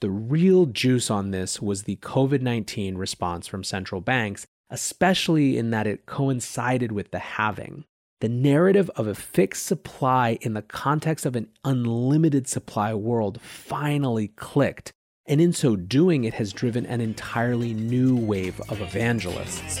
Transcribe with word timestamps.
The 0.00 0.10
real 0.10 0.66
juice 0.66 1.10
on 1.10 1.32
this 1.32 1.60
was 1.60 1.82
the 1.82 1.96
COVID 1.96 2.40
19 2.40 2.96
response 2.96 3.48
from 3.48 3.64
central 3.64 4.00
banks, 4.00 4.46
especially 4.70 5.58
in 5.58 5.70
that 5.70 5.88
it 5.88 6.06
coincided 6.06 6.92
with 6.92 7.10
the 7.10 7.18
halving. 7.18 7.84
The 8.20 8.28
narrative 8.28 8.88
of 8.94 9.08
a 9.08 9.14
fixed 9.16 9.66
supply 9.66 10.38
in 10.40 10.54
the 10.54 10.62
context 10.62 11.26
of 11.26 11.34
an 11.34 11.48
unlimited 11.64 12.46
supply 12.46 12.94
world 12.94 13.40
finally 13.40 14.28
clicked, 14.28 14.92
and 15.26 15.40
in 15.40 15.52
so 15.52 15.74
doing, 15.74 16.22
it 16.22 16.34
has 16.34 16.52
driven 16.52 16.86
an 16.86 17.00
entirely 17.00 17.74
new 17.74 18.16
wave 18.16 18.60
of 18.68 18.80
evangelists. 18.80 19.80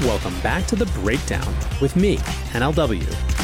Welcome 0.00 0.40
back 0.40 0.66
to 0.68 0.76
The 0.76 0.86
Breakdown 1.02 1.54
with 1.82 1.96
me, 1.96 2.16
NLW. 2.52 3.37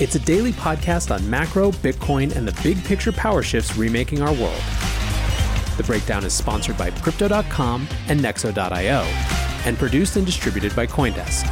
It's 0.00 0.14
a 0.14 0.18
daily 0.18 0.52
podcast 0.52 1.14
on 1.14 1.28
macro, 1.28 1.72
Bitcoin, 1.72 2.34
and 2.34 2.48
the 2.48 2.58
big 2.62 2.82
picture 2.84 3.12
power 3.12 3.42
shifts 3.42 3.76
remaking 3.76 4.22
our 4.22 4.32
world. 4.32 4.62
The 5.76 5.82
Breakdown 5.86 6.24
is 6.24 6.32
sponsored 6.32 6.78
by 6.78 6.90
Crypto.com 6.90 7.86
and 8.08 8.18
Nexo.io 8.18 9.02
and 9.66 9.76
produced 9.76 10.16
and 10.16 10.24
distributed 10.24 10.74
by 10.74 10.86
Coindesk. 10.86 11.44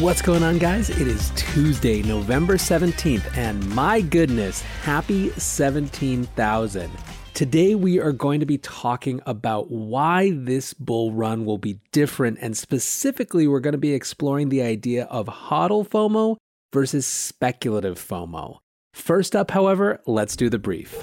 What's 0.00 0.22
going 0.22 0.42
on, 0.42 0.56
guys? 0.56 0.88
It 0.88 1.06
is 1.06 1.30
Tuesday, 1.36 2.00
November 2.00 2.54
17th, 2.54 3.36
and 3.36 3.68
my 3.74 4.00
goodness, 4.00 4.62
happy 4.62 5.28
17,000. 5.32 6.90
Today, 7.34 7.74
we 7.74 8.00
are 8.00 8.12
going 8.12 8.40
to 8.40 8.46
be 8.46 8.56
talking 8.56 9.20
about 9.26 9.70
why 9.70 10.30
this 10.30 10.72
bull 10.72 11.12
run 11.12 11.44
will 11.44 11.58
be 11.58 11.78
different. 11.92 12.38
And 12.40 12.56
specifically, 12.56 13.46
we're 13.46 13.60
going 13.60 13.72
to 13.72 13.78
be 13.78 13.92
exploring 13.92 14.48
the 14.48 14.62
idea 14.62 15.04
of 15.10 15.26
hodl 15.26 15.86
FOMO 15.86 16.38
versus 16.72 17.06
speculative 17.06 17.98
FOMO. 17.98 18.58
First 18.94 19.36
up, 19.36 19.50
however, 19.50 20.00
let's 20.06 20.36
do 20.36 20.48
the 20.48 20.58
brief. 20.58 20.96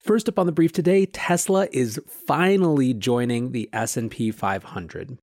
First 0.00 0.28
up 0.28 0.38
on 0.38 0.46
the 0.46 0.52
brief 0.52 0.72
today, 0.72 1.06
Tesla 1.06 1.68
is 1.72 2.00
finally 2.26 2.92
joining 2.94 3.52
the 3.52 3.68
S&P 3.72 4.30
500. 4.30 5.18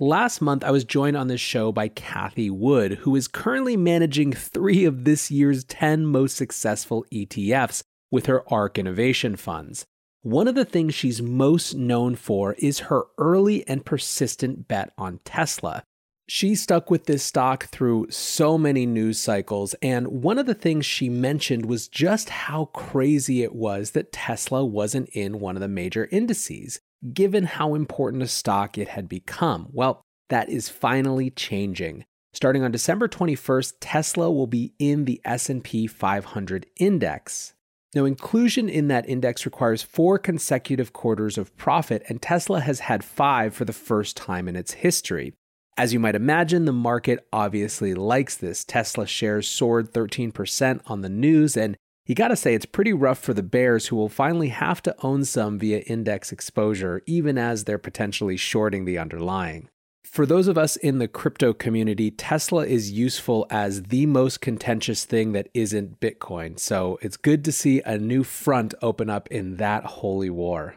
Last 0.00 0.40
month, 0.40 0.62
I 0.62 0.70
was 0.70 0.84
joined 0.84 1.16
on 1.16 1.28
this 1.28 1.40
show 1.40 1.72
by 1.72 1.88
Cathie 1.88 2.50
Wood, 2.50 2.98
who 2.98 3.16
is 3.16 3.26
currently 3.26 3.76
managing 3.76 4.32
three 4.32 4.84
of 4.84 5.04
this 5.04 5.30
year's 5.30 5.64
10 5.64 6.06
most 6.06 6.36
successful 6.36 7.04
ETFs, 7.12 7.82
with 8.10 8.26
her 8.26 8.42
ARK 8.52 8.78
Innovation 8.78 9.34
funds. 9.36 9.84
One 10.22 10.48
of 10.48 10.54
the 10.54 10.64
things 10.64 10.94
she's 10.94 11.22
most 11.22 11.74
known 11.74 12.14
for 12.14 12.54
is 12.54 12.80
her 12.80 13.04
early 13.18 13.66
and 13.68 13.84
persistent 13.84 14.68
bet 14.68 14.92
on 14.98 15.20
Tesla. 15.24 15.84
She 16.30 16.56
stuck 16.56 16.90
with 16.90 17.06
this 17.06 17.22
stock 17.22 17.68
through 17.68 18.10
so 18.10 18.58
many 18.58 18.84
news 18.84 19.18
cycles, 19.18 19.74
and 19.80 20.22
one 20.22 20.36
of 20.36 20.44
the 20.44 20.52
things 20.52 20.84
she 20.84 21.08
mentioned 21.08 21.64
was 21.64 21.88
just 21.88 22.28
how 22.28 22.66
crazy 22.66 23.42
it 23.42 23.54
was 23.54 23.92
that 23.92 24.12
Tesla 24.12 24.62
wasn't 24.62 25.08
in 25.14 25.40
one 25.40 25.56
of 25.56 25.62
the 25.62 25.68
major 25.68 26.06
indices, 26.12 26.80
given 27.14 27.44
how 27.44 27.74
important 27.74 28.22
a 28.22 28.28
stock 28.28 28.76
it 28.76 28.88
had 28.88 29.08
become. 29.08 29.68
Well, 29.72 30.02
that 30.28 30.50
is 30.50 30.68
finally 30.68 31.30
changing. 31.30 32.04
Starting 32.34 32.62
on 32.62 32.72
December 32.72 33.08
21st, 33.08 33.76
Tesla 33.80 34.30
will 34.30 34.46
be 34.46 34.74
in 34.78 35.06
the 35.06 35.22
S&P 35.24 35.86
500 35.86 36.66
index. 36.76 37.54
Now, 37.94 38.04
inclusion 38.04 38.68
in 38.68 38.88
that 38.88 39.08
index 39.08 39.46
requires 39.46 39.82
four 39.82 40.18
consecutive 40.18 40.92
quarters 40.92 41.38
of 41.38 41.56
profit, 41.56 42.02
and 42.06 42.20
Tesla 42.20 42.60
has 42.60 42.80
had 42.80 43.02
five 43.02 43.54
for 43.54 43.64
the 43.64 43.72
first 43.72 44.14
time 44.14 44.46
in 44.46 44.56
its 44.56 44.74
history. 44.74 45.32
As 45.78 45.92
you 45.92 46.00
might 46.00 46.16
imagine, 46.16 46.64
the 46.64 46.72
market 46.72 47.24
obviously 47.32 47.94
likes 47.94 48.36
this. 48.36 48.64
Tesla 48.64 49.06
shares 49.06 49.46
soared 49.46 49.92
13% 49.92 50.80
on 50.86 51.02
the 51.02 51.08
news, 51.08 51.56
and 51.56 51.76
you 52.04 52.16
gotta 52.16 52.34
say, 52.34 52.52
it's 52.52 52.66
pretty 52.66 52.92
rough 52.92 53.20
for 53.20 53.32
the 53.32 53.44
bears 53.44 53.86
who 53.86 53.94
will 53.94 54.08
finally 54.08 54.48
have 54.48 54.82
to 54.82 54.96
own 55.04 55.24
some 55.24 55.56
via 55.56 55.78
index 55.86 56.32
exposure, 56.32 57.02
even 57.06 57.38
as 57.38 57.62
they're 57.62 57.78
potentially 57.78 58.36
shorting 58.36 58.86
the 58.86 58.98
underlying. 58.98 59.68
For 60.02 60.26
those 60.26 60.48
of 60.48 60.58
us 60.58 60.74
in 60.74 60.98
the 60.98 61.06
crypto 61.06 61.52
community, 61.52 62.10
Tesla 62.10 62.66
is 62.66 62.90
useful 62.90 63.46
as 63.48 63.84
the 63.84 64.06
most 64.06 64.40
contentious 64.40 65.04
thing 65.04 65.30
that 65.34 65.48
isn't 65.54 66.00
Bitcoin. 66.00 66.58
So 66.58 66.98
it's 67.02 67.16
good 67.16 67.44
to 67.44 67.52
see 67.52 67.82
a 67.82 67.98
new 67.98 68.24
front 68.24 68.74
open 68.82 69.08
up 69.08 69.28
in 69.28 69.58
that 69.58 69.84
holy 69.84 70.30
war. 70.30 70.74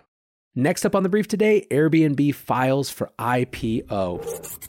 Next 0.54 0.86
up 0.86 0.96
on 0.96 1.02
the 1.02 1.10
brief 1.10 1.28
today 1.28 1.66
Airbnb 1.72 2.36
files 2.36 2.92
for 2.92 3.10
IPO. 3.18 4.60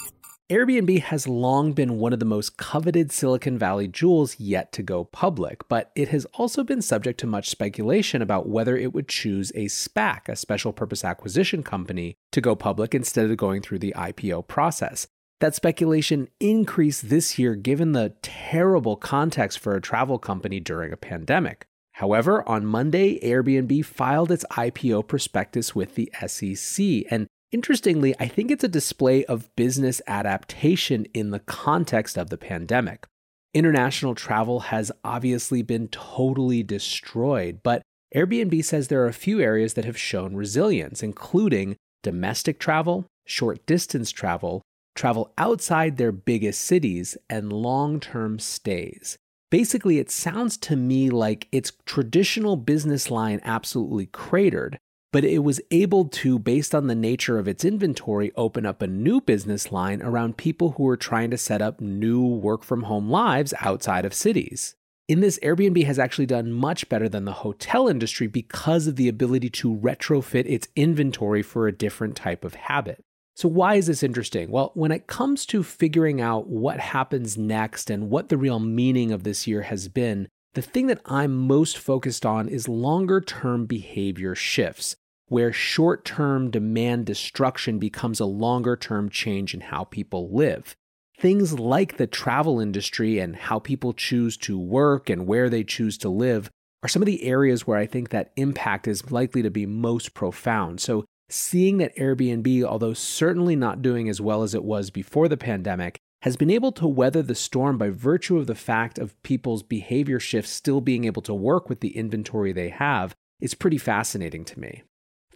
Airbnb 0.52 1.00
has 1.04 1.26
long 1.26 1.72
been 1.72 1.96
one 1.96 2.12
of 2.12 2.18
the 2.18 2.26
most 2.26 2.58
coveted 2.58 3.10
Silicon 3.10 3.56
Valley 3.56 3.88
jewels 3.88 4.38
yet 4.38 4.70
to 4.72 4.82
go 4.82 5.04
public, 5.04 5.66
but 5.66 5.90
it 5.94 6.08
has 6.08 6.26
also 6.34 6.62
been 6.62 6.82
subject 6.82 7.18
to 7.20 7.26
much 7.26 7.48
speculation 7.48 8.20
about 8.20 8.50
whether 8.50 8.76
it 8.76 8.92
would 8.92 9.08
choose 9.08 9.50
a 9.54 9.64
SPAC, 9.64 10.28
a 10.28 10.36
special 10.36 10.74
purpose 10.74 11.06
acquisition 11.06 11.62
company, 11.62 12.16
to 12.32 12.42
go 12.42 12.54
public 12.54 12.94
instead 12.94 13.30
of 13.30 13.36
going 13.38 13.62
through 13.62 13.78
the 13.78 13.94
IPO 13.96 14.46
process. 14.46 15.06
That 15.40 15.54
speculation 15.54 16.28
increased 16.38 17.08
this 17.08 17.38
year 17.38 17.54
given 17.54 17.92
the 17.92 18.12
terrible 18.20 18.96
context 18.96 19.58
for 19.58 19.74
a 19.74 19.80
travel 19.80 20.18
company 20.18 20.60
during 20.60 20.92
a 20.92 20.98
pandemic. 20.98 21.64
However, 21.92 22.46
on 22.46 22.66
Monday, 22.66 23.18
Airbnb 23.20 23.86
filed 23.86 24.30
its 24.30 24.44
IPO 24.50 25.08
prospectus 25.08 25.74
with 25.74 25.94
the 25.94 26.12
SEC, 26.26 27.04
and 27.10 27.26
Interestingly, 27.52 28.14
I 28.18 28.28
think 28.28 28.50
it's 28.50 28.64
a 28.64 28.68
display 28.68 29.26
of 29.26 29.54
business 29.56 30.00
adaptation 30.06 31.06
in 31.12 31.30
the 31.30 31.38
context 31.40 32.16
of 32.16 32.30
the 32.30 32.38
pandemic. 32.38 33.06
International 33.52 34.14
travel 34.14 34.60
has 34.60 34.90
obviously 35.04 35.60
been 35.60 35.88
totally 35.88 36.62
destroyed, 36.62 37.60
but 37.62 37.82
Airbnb 38.16 38.64
says 38.64 38.88
there 38.88 39.02
are 39.02 39.08
a 39.08 39.12
few 39.12 39.40
areas 39.40 39.74
that 39.74 39.84
have 39.84 39.98
shown 39.98 40.34
resilience, 40.34 41.02
including 41.02 41.76
domestic 42.02 42.58
travel, 42.58 43.06
short 43.26 43.64
distance 43.66 44.10
travel, 44.10 44.62
travel 44.94 45.32
outside 45.36 45.98
their 45.98 46.12
biggest 46.12 46.62
cities, 46.62 47.18
and 47.28 47.52
long 47.52 48.00
term 48.00 48.38
stays. 48.38 49.18
Basically, 49.50 49.98
it 49.98 50.10
sounds 50.10 50.56
to 50.56 50.76
me 50.76 51.10
like 51.10 51.48
its 51.52 51.72
traditional 51.84 52.56
business 52.56 53.10
line 53.10 53.40
absolutely 53.44 54.06
cratered, 54.06 54.78
but 55.12 55.24
it 55.24 55.40
was 55.40 55.60
able 55.70 56.06
to, 56.06 56.38
based 56.38 56.74
on 56.74 56.86
the 56.86 56.94
nature 56.94 57.38
of 57.38 57.46
its 57.46 57.64
inventory, 57.64 58.32
open 58.34 58.64
up 58.64 58.80
a 58.80 58.86
new 58.86 59.20
business 59.20 59.70
line 59.70 60.00
around 60.02 60.38
people 60.38 60.72
who 60.72 60.84
were 60.84 60.96
trying 60.96 61.30
to 61.30 61.38
set 61.38 61.60
up 61.60 61.80
new 61.80 62.24
work 62.24 62.64
from 62.64 62.84
home 62.84 63.10
lives 63.10 63.52
outside 63.60 64.06
of 64.06 64.14
cities. 64.14 64.74
In 65.08 65.20
this, 65.20 65.38
Airbnb 65.42 65.84
has 65.84 65.98
actually 65.98 66.26
done 66.26 66.50
much 66.50 66.88
better 66.88 67.08
than 67.08 67.26
the 67.26 67.32
hotel 67.32 67.88
industry 67.88 68.26
because 68.26 68.86
of 68.86 68.96
the 68.96 69.08
ability 69.08 69.50
to 69.50 69.76
retrofit 69.76 70.46
its 70.46 70.68
inventory 70.74 71.42
for 71.42 71.68
a 71.68 71.72
different 71.72 72.16
type 72.16 72.44
of 72.44 72.54
habit. 72.54 73.04
So, 73.34 73.48
why 73.48 73.74
is 73.74 73.88
this 73.88 74.02
interesting? 74.02 74.50
Well, 74.50 74.70
when 74.74 74.92
it 74.92 75.06
comes 75.06 75.44
to 75.46 75.62
figuring 75.62 76.22
out 76.22 76.48
what 76.48 76.80
happens 76.80 77.36
next 77.36 77.90
and 77.90 78.08
what 78.08 78.30
the 78.30 78.38
real 78.38 78.60
meaning 78.60 79.12
of 79.12 79.24
this 79.24 79.46
year 79.46 79.62
has 79.62 79.88
been, 79.88 80.28
the 80.54 80.62
thing 80.62 80.86
that 80.86 81.00
I'm 81.04 81.34
most 81.34 81.78
focused 81.78 82.24
on 82.24 82.48
is 82.48 82.68
longer 82.68 83.20
term 83.20 83.66
behavior 83.66 84.34
shifts 84.34 84.96
where 85.32 85.50
short 85.50 86.04
term 86.04 86.50
demand 86.50 87.06
destruction 87.06 87.78
becomes 87.78 88.20
a 88.20 88.26
longer 88.26 88.76
term 88.76 89.08
change 89.08 89.54
in 89.54 89.62
how 89.62 89.84
people 89.84 90.28
live. 90.30 90.76
Things 91.18 91.58
like 91.58 91.96
the 91.96 92.06
travel 92.06 92.60
industry 92.60 93.18
and 93.18 93.34
how 93.34 93.58
people 93.58 93.94
choose 93.94 94.36
to 94.36 94.58
work 94.58 95.08
and 95.08 95.26
where 95.26 95.48
they 95.48 95.64
choose 95.64 95.96
to 95.96 96.10
live 96.10 96.50
are 96.82 96.88
some 96.88 97.00
of 97.00 97.06
the 97.06 97.24
areas 97.24 97.66
where 97.66 97.78
I 97.78 97.86
think 97.86 98.10
that 98.10 98.32
impact 98.36 98.86
is 98.86 99.10
likely 99.10 99.40
to 99.40 99.50
be 99.50 99.64
most 99.64 100.12
profound. 100.12 100.82
So, 100.82 101.06
seeing 101.30 101.78
that 101.78 101.96
Airbnb, 101.96 102.64
although 102.64 102.92
certainly 102.92 103.56
not 103.56 103.80
doing 103.80 104.10
as 104.10 104.20
well 104.20 104.42
as 104.42 104.54
it 104.54 104.64
was 104.64 104.90
before 104.90 105.28
the 105.28 105.38
pandemic, 105.38 105.98
has 106.20 106.36
been 106.36 106.50
able 106.50 106.72
to 106.72 106.86
weather 106.86 107.22
the 107.22 107.34
storm 107.34 107.78
by 107.78 107.88
virtue 107.88 108.36
of 108.36 108.46
the 108.46 108.54
fact 108.54 108.98
of 108.98 109.20
people's 109.22 109.62
behavior 109.62 110.20
shifts 110.20 110.50
still 110.50 110.82
being 110.82 111.06
able 111.06 111.22
to 111.22 111.32
work 111.32 111.70
with 111.70 111.80
the 111.80 111.96
inventory 111.96 112.52
they 112.52 112.68
have 112.68 113.14
is 113.40 113.54
pretty 113.54 113.78
fascinating 113.78 114.44
to 114.44 114.60
me. 114.60 114.82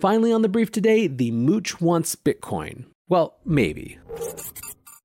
Finally, 0.00 0.32
on 0.32 0.42
the 0.42 0.48
brief 0.48 0.70
today, 0.70 1.06
the 1.06 1.30
mooch 1.30 1.80
wants 1.80 2.16
Bitcoin. 2.16 2.84
Well, 3.08 3.38
maybe. 3.44 3.98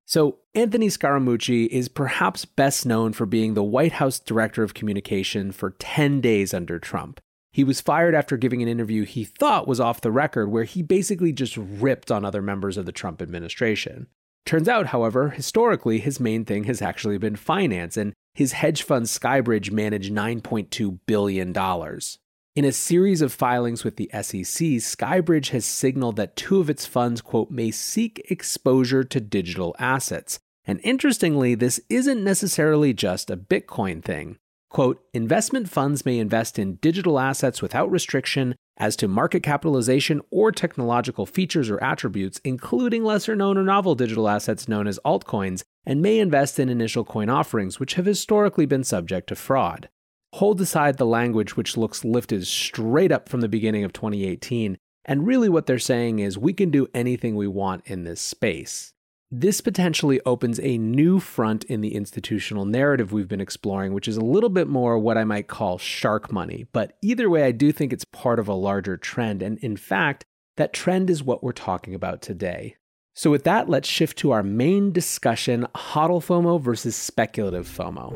So, 0.06 0.40
Anthony 0.54 0.88
Scaramucci 0.88 1.68
is 1.68 1.88
perhaps 1.88 2.44
best 2.44 2.86
known 2.86 3.14
for 3.14 3.26
being 3.26 3.54
the 3.54 3.64
White 3.64 3.94
House 3.94 4.20
Director 4.20 4.64
of 4.64 4.74
Communication 4.74 5.54
for 5.54 5.76
10 5.80 6.20
days 6.20 6.54
under 6.54 6.80
Trump. 6.80 7.22
He 7.54 7.64
was 7.64 7.80
fired 7.80 8.16
after 8.16 8.36
giving 8.36 8.62
an 8.62 8.68
interview 8.68 9.06
he 9.06 9.24
thought 9.24 9.68
was 9.68 9.80
off 9.80 10.02
the 10.02 10.12
record, 10.12 10.50
where 10.50 10.66
he 10.66 10.82
basically 10.82 11.32
just 11.32 11.56
ripped 11.56 12.12
on 12.12 12.26
other 12.26 12.42
members 12.42 12.78
of 12.78 12.86
the 12.86 12.92
Trump 12.92 13.22
administration. 13.22 14.08
Turns 14.46 14.68
out, 14.68 14.88
however, 14.88 15.30
historically, 15.30 16.00
his 16.00 16.20
main 16.20 16.44
thing 16.44 16.66
has 16.66 16.82
actually 16.82 17.18
been 17.18 17.36
finance, 17.36 17.96
and 17.96 18.14
his 18.34 18.54
hedge 18.54 18.84
fund 18.84 19.06
Skybridge 19.06 19.72
managed 19.72 20.12
$9.2 20.12 21.00
billion. 21.06 21.54
In 22.54 22.66
a 22.66 22.74
series 22.74 23.22
of 23.22 23.32
filings 23.32 23.86
with 23.86 23.96
the 23.96 24.10
SEC, 24.12 24.82
Skybridge 24.82 25.52
has 25.52 25.64
signaled 25.64 26.18
that 26.18 26.36
two 26.36 26.60
of 26.60 26.70
its 26.70 26.86
funds, 26.86 27.22
quote, 27.22 27.50
may 27.50 27.72
seek 27.72 28.30
exposure 28.30 29.06
to 29.06 29.22
digital 29.22 29.74
assets. 29.80 30.38
And 30.66 30.82
interestingly, 30.84 31.56
this 31.56 31.80
isn't 31.88 32.22
necessarily 32.22 32.94
just 32.94 33.32
a 33.32 33.38
Bitcoin 33.38 34.04
thing. 34.04 34.36
Quote, 34.70 35.02
investment 35.14 35.70
funds 35.70 36.06
may 36.06 36.20
invest 36.20 36.60
in 36.60 36.76
digital 36.76 37.20
assets 37.20 37.62
without 37.62 37.90
restriction 37.90 38.56
as 38.76 38.98
to 38.98 39.08
market 39.08 39.44
capitalization 39.44 40.20
or 40.30 40.52
technological 40.52 41.26
features 41.26 41.70
or 41.70 41.82
attributes, 41.82 42.42
including 42.44 43.06
lesser 43.06 43.34
known 43.34 43.58
or 43.58 43.64
novel 43.64 43.96
digital 43.96 44.28
assets 44.28 44.68
known 44.68 44.88
as 44.88 45.00
altcoins, 45.06 45.64
and 45.86 46.02
may 46.02 46.20
invest 46.20 46.60
in 46.60 46.68
initial 46.68 47.06
coin 47.06 47.30
offerings, 47.30 47.80
which 47.80 47.94
have 47.94 48.06
historically 48.06 48.66
been 48.66 48.84
subject 48.84 49.30
to 49.30 49.36
fraud 49.36 49.88
hold 50.34 50.62
aside 50.62 50.98
the 50.98 51.06
language 51.06 51.58
which 51.58 51.78
looks 51.78 52.06
lifted 52.06 52.48
straight 52.48 53.12
up 53.12 53.28
from 53.28 53.42
the 53.42 53.50
beginning 53.50 53.84
of 53.84 53.94
2018. 53.94 54.78
And 55.06 55.26
really, 55.26 55.50
what 55.50 55.66
they're 55.66 55.80
saying 55.80 56.20
is 56.20 56.38
we 56.38 56.54
can 56.54 56.70
do 56.70 56.88
anything 56.94 57.36
we 57.36 57.48
want 57.48 57.86
in 57.86 58.04
this 58.04 58.22
space. 58.22 58.94
This 59.34 59.62
potentially 59.62 60.20
opens 60.26 60.60
a 60.60 60.78
new 60.78 61.20
front 61.20 61.64
in 61.64 61.80
the 61.80 61.96
institutional 61.96 62.66
narrative 62.66 63.14
we've 63.14 63.30
been 63.30 63.40
exploring, 63.40 63.94
which 63.94 64.08
is 64.08 64.18
a 64.18 64.26
little 64.26 64.50
bit 64.50 64.68
more 64.68 65.00
what 65.00 65.18
I 65.18 65.24
might 65.24 65.48
call 65.48 65.78
shark 65.78 66.34
money. 66.34 66.68
But 66.74 66.98
either 67.02 67.30
way, 67.30 67.44
I 67.44 67.52
do 67.52 67.72
think 67.72 67.94
it's 67.94 68.04
part 68.04 68.40
of 68.40 68.50
a 68.50 68.54
larger 68.54 68.98
trend. 68.98 69.42
And 69.42 69.58
in 69.60 69.78
fact, 69.78 70.26
that 70.58 70.74
trend 70.74 71.10
is 71.10 71.24
what 71.24 71.44
we're 71.44 71.54
talking 71.54 71.96
about 71.96 72.22
today. 72.22 72.76
So, 73.14 73.32
with 73.32 73.44
that, 73.46 73.70
let's 73.70 73.88
shift 73.88 74.18
to 74.20 74.32
our 74.32 74.44
main 74.44 74.92
discussion 74.92 75.66
hodl 75.76 76.24
FOMO 76.24 76.62
versus 76.62 76.96
speculative 76.96 77.68
FOMO. 77.68 78.12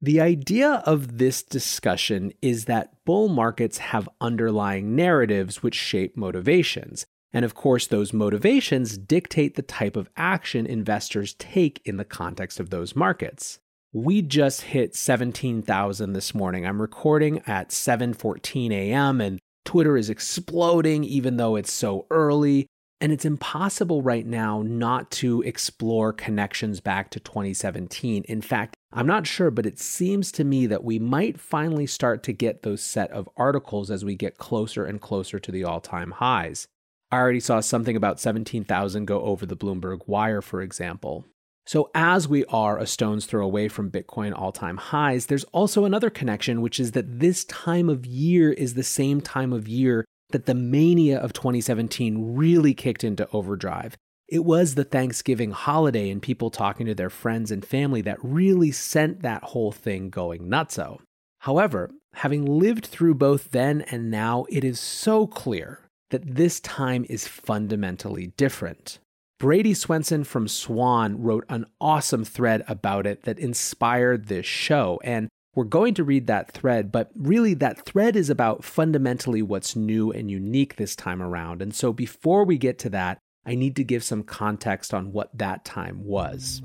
The 0.00 0.20
idea 0.20 0.82
of 0.86 1.18
this 1.18 1.42
discussion 1.42 2.32
is 2.40 2.66
that 2.66 3.04
bull 3.04 3.28
markets 3.28 3.78
have 3.78 4.08
underlying 4.20 4.94
narratives 4.94 5.62
which 5.62 5.74
shape 5.74 6.16
motivations. 6.16 7.04
And 7.32 7.44
of 7.44 7.54
course, 7.54 7.86
those 7.86 8.12
motivations 8.12 8.96
dictate 8.96 9.56
the 9.56 9.62
type 9.62 9.96
of 9.96 10.08
action 10.16 10.66
investors 10.66 11.34
take 11.34 11.82
in 11.84 11.96
the 11.96 12.04
context 12.04 12.60
of 12.60 12.70
those 12.70 12.94
markets. 12.94 13.58
We 13.92 14.22
just 14.22 14.62
hit 14.62 14.94
17,000 14.94 16.12
this 16.12 16.34
morning. 16.34 16.64
I'm 16.64 16.80
recording 16.80 17.42
at 17.46 17.70
7:14 17.70 18.70
a.m. 18.70 19.20
and 19.20 19.40
Twitter 19.64 19.96
is 19.96 20.10
exploding 20.10 21.04
even 21.04 21.38
though 21.38 21.56
it's 21.56 21.72
so 21.72 22.06
early. 22.10 22.66
And 23.00 23.12
it's 23.12 23.24
impossible 23.24 24.02
right 24.02 24.26
now 24.26 24.62
not 24.62 25.10
to 25.12 25.40
explore 25.42 26.12
connections 26.12 26.80
back 26.80 27.10
to 27.10 27.20
2017. 27.20 28.24
In 28.24 28.40
fact, 28.40 28.76
I'm 28.92 29.06
not 29.06 29.26
sure, 29.26 29.50
but 29.50 29.66
it 29.66 29.78
seems 29.78 30.32
to 30.32 30.44
me 30.44 30.66
that 30.66 30.82
we 30.82 30.98
might 30.98 31.38
finally 31.38 31.86
start 31.86 32.22
to 32.24 32.32
get 32.32 32.62
those 32.62 32.82
set 32.82 33.10
of 33.12 33.28
articles 33.36 33.90
as 33.90 34.04
we 34.04 34.16
get 34.16 34.38
closer 34.38 34.84
and 34.84 35.00
closer 35.00 35.38
to 35.38 35.52
the 35.52 35.62
all 35.62 35.80
time 35.80 36.12
highs. 36.12 36.66
I 37.10 37.18
already 37.18 37.40
saw 37.40 37.60
something 37.60 37.96
about 37.96 38.20
17,000 38.20 39.04
go 39.06 39.22
over 39.22 39.46
the 39.46 39.56
Bloomberg 39.56 40.00
wire, 40.06 40.42
for 40.42 40.60
example. 40.60 41.24
So, 41.66 41.90
as 41.94 42.26
we 42.26 42.46
are 42.46 42.78
a 42.78 42.86
stone's 42.86 43.26
throw 43.26 43.44
away 43.44 43.68
from 43.68 43.90
Bitcoin 43.90 44.36
all 44.36 44.52
time 44.52 44.78
highs, 44.78 45.26
there's 45.26 45.44
also 45.44 45.84
another 45.84 46.10
connection, 46.10 46.62
which 46.62 46.80
is 46.80 46.92
that 46.92 47.20
this 47.20 47.44
time 47.44 47.88
of 47.88 48.06
year 48.06 48.52
is 48.52 48.74
the 48.74 48.82
same 48.82 49.20
time 49.20 49.52
of 49.52 49.68
year 49.68 50.04
that 50.30 50.46
the 50.46 50.54
mania 50.54 51.18
of 51.18 51.32
2017 51.32 52.36
really 52.36 52.74
kicked 52.74 53.04
into 53.04 53.28
overdrive. 53.32 53.96
It 54.28 54.44
was 54.44 54.74
the 54.74 54.84
Thanksgiving 54.84 55.52
holiday 55.52 56.10
and 56.10 56.20
people 56.20 56.50
talking 56.50 56.84
to 56.86 56.94
their 56.94 57.08
friends 57.08 57.50
and 57.50 57.64
family 57.64 58.02
that 58.02 58.18
really 58.22 58.70
sent 58.70 59.22
that 59.22 59.42
whole 59.42 59.72
thing 59.72 60.10
going 60.10 60.48
nutso. 60.48 60.98
However, 61.40 61.90
having 62.14 62.44
lived 62.44 62.86
through 62.86 63.14
both 63.14 63.52
then 63.52 63.82
and 63.90 64.10
now, 64.10 64.44
it 64.50 64.64
is 64.64 64.78
so 64.78 65.26
clear 65.26 65.80
that 66.10 66.34
this 66.34 66.60
time 66.60 67.06
is 67.08 67.26
fundamentally 67.26 68.32
different. 68.36 68.98
Brady 69.38 69.72
Swenson 69.72 70.24
from 70.24 70.48
Swan 70.48 71.22
wrote 71.22 71.44
an 71.48 71.66
awesome 71.80 72.24
thread 72.24 72.64
about 72.66 73.06
it 73.06 73.22
that 73.22 73.38
inspired 73.38 74.26
this 74.26 74.46
show, 74.46 74.98
and 75.04 75.28
we're 75.54 75.64
going 75.64 75.94
to 75.94 76.04
read 76.04 76.26
that 76.26 76.50
thread, 76.52 76.92
but 76.92 77.10
really 77.14 77.54
that 77.54 77.84
thread 77.84 78.16
is 78.16 78.30
about 78.30 78.64
fundamentally 78.64 79.42
what's 79.42 79.74
new 79.74 80.12
and 80.12 80.30
unique 80.30 80.76
this 80.76 80.94
time 80.94 81.22
around. 81.22 81.62
And 81.62 81.74
so 81.74 81.92
before 81.92 82.44
we 82.44 82.58
get 82.58 82.78
to 82.80 82.90
that, 82.90 83.18
I 83.44 83.54
need 83.54 83.76
to 83.76 83.84
give 83.84 84.04
some 84.04 84.22
context 84.22 84.92
on 84.92 85.12
what 85.12 85.36
that 85.38 85.64
time 85.64 86.04
was. 86.04 86.62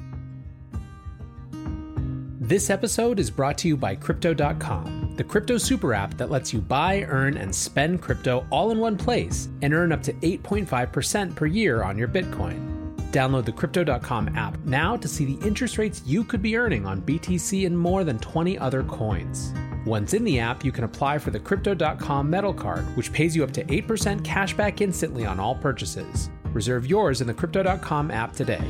This 2.40 2.70
episode 2.70 3.20
is 3.20 3.32
brought 3.32 3.58
to 3.60 3.70
you 3.70 3.78
by 3.78 3.96
Crypto.com, 3.96 5.14
the 5.16 5.24
crypto 5.24 5.58
super 5.58 5.94
app 5.94 6.18
that 6.18 6.30
lets 6.30 6.52
you 6.52 6.60
buy, 6.60 7.04
earn, 7.04 7.38
and 7.38 7.56
spend 7.56 8.02
crypto 8.02 8.46
all 8.50 8.72
in 8.72 8.80
one 8.80 8.98
place 8.98 9.48
and 9.62 9.74
earn 9.74 9.94
up 9.94 10.04
to 10.04 10.14
8.5% 10.14 11.36
per 11.36 11.46
year 11.46 11.84
on 11.84 11.98
your 11.98 12.10
Bitcoin. 12.10 12.83
Download 13.14 13.46
the 13.46 13.52
Crypto.com 13.52 14.36
app 14.36 14.58
now 14.66 14.98
to 14.98 15.08
see 15.08 15.24
the 15.24 15.48
interest 15.48 15.78
rates 15.78 16.02
you 16.04 16.24
could 16.24 16.42
be 16.42 16.58
earning 16.58 16.88
on 16.88 17.00
BTC 17.04 17.68
and 17.68 17.78
more 17.78 18.04
than 18.04 18.18
20 18.18 18.58
other 18.58 18.82
coins. 18.84 19.54
Once 19.86 20.16
in 20.16 20.24
the 20.24 20.40
app, 20.40 20.66
you 20.66 20.72
can 20.72 20.84
apply 20.84 21.20
for 21.20 21.30
the 21.30 21.40
Crypto.com 21.40 22.28
Metal 22.28 22.54
Card, 22.54 22.86
which 22.98 23.14
pays 23.14 23.36
you 23.36 23.44
up 23.44 23.52
to 23.52 23.64
8% 23.66 24.24
cash 24.26 24.56
back 24.56 24.82
instantly 24.82 25.28
on 25.28 25.40
all 25.40 25.54
purchases. 25.54 26.32
Reserve 26.54 26.88
yours 26.88 27.22
in 27.22 27.28
the 27.28 27.36
Crypto.com 27.36 28.10
app 28.10 28.34
today. 28.34 28.64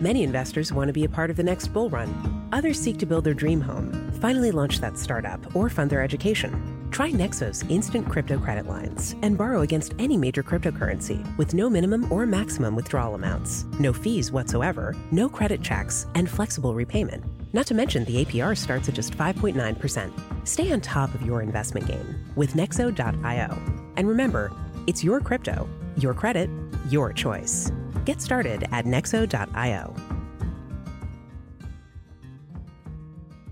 Many 0.00 0.22
investors 0.22 0.72
want 0.72 0.88
to 0.88 0.94
be 0.94 1.04
a 1.04 1.08
part 1.08 1.28
of 1.28 1.36
the 1.36 1.42
next 1.42 1.66
bull 1.68 1.90
run. 1.90 2.48
Others 2.52 2.80
seek 2.80 2.96
to 3.00 3.06
build 3.06 3.24
their 3.24 3.34
dream 3.34 3.60
home, 3.60 4.10
finally 4.22 4.52
launch 4.52 4.80
that 4.80 4.96
startup, 4.96 5.54
or 5.54 5.68
fund 5.68 5.90
their 5.90 6.02
education. 6.02 6.69
Try 7.00 7.12
Nexo's 7.12 7.64
instant 7.70 8.06
crypto 8.06 8.38
credit 8.38 8.66
lines 8.66 9.16
and 9.22 9.38
borrow 9.38 9.62
against 9.62 9.94
any 9.98 10.18
major 10.18 10.42
cryptocurrency 10.42 11.24
with 11.38 11.54
no 11.54 11.70
minimum 11.70 12.12
or 12.12 12.26
maximum 12.26 12.76
withdrawal 12.76 13.14
amounts, 13.14 13.64
no 13.78 13.90
fees 13.90 14.30
whatsoever, 14.30 14.94
no 15.10 15.26
credit 15.26 15.62
checks, 15.62 16.06
and 16.14 16.28
flexible 16.28 16.74
repayment. 16.74 17.24
Not 17.54 17.66
to 17.68 17.74
mention 17.74 18.04
the 18.04 18.26
APR 18.26 18.54
starts 18.54 18.86
at 18.90 18.94
just 18.94 19.16
5.9%. 19.16 20.12
Stay 20.46 20.70
on 20.72 20.82
top 20.82 21.14
of 21.14 21.22
your 21.22 21.40
investment 21.40 21.88
game 21.88 22.22
with 22.36 22.52
Nexo.io. 22.52 23.58
And 23.96 24.06
remember, 24.06 24.52
it's 24.86 25.02
your 25.02 25.20
crypto, 25.20 25.66
your 25.96 26.12
credit, 26.12 26.50
your 26.90 27.14
choice. 27.14 27.72
Get 28.04 28.20
started 28.20 28.68
at 28.72 28.84
Nexo.io. 28.84 29.96